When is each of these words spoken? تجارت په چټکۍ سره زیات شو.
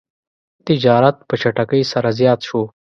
تجارت 0.67 1.15
په 1.27 1.33
چټکۍ 1.41 1.81
سره 1.91 2.09
زیات 2.19 2.39
شو. 2.47 2.63